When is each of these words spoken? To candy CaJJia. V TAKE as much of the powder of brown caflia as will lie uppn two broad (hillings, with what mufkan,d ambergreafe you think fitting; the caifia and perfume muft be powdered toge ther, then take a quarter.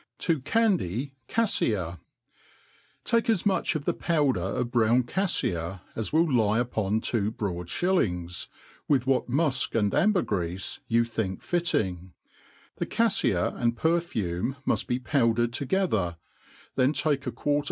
To 0.25 0.39
candy 0.39 1.13
CaJJia. 1.29 1.97
V 1.97 2.01
TAKE 3.03 3.29
as 3.29 3.45
much 3.45 3.75
of 3.75 3.85
the 3.85 3.93
powder 3.93 4.41
of 4.41 4.71
brown 4.71 5.03
caflia 5.03 5.81
as 5.95 6.11
will 6.11 6.25
lie 6.27 6.59
uppn 6.63 7.03
two 7.03 7.29
broad 7.29 7.67
(hillings, 7.69 8.47
with 8.87 9.05
what 9.05 9.29
mufkan,d 9.29 9.95
ambergreafe 9.95 10.79
you 10.87 11.03
think 11.03 11.43
fitting; 11.43 12.13
the 12.77 12.87
caifia 12.87 13.55
and 13.61 13.77
perfume 13.77 14.55
muft 14.65 14.87
be 14.87 14.97
powdered 14.97 15.51
toge 15.51 15.91
ther, 15.91 16.17
then 16.73 16.93
take 16.93 17.27
a 17.27 17.31
quarter. 17.31 17.59